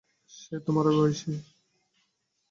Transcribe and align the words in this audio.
সে 0.31 0.55
তোমারই 0.65 0.93
বয়সী। 0.97 1.31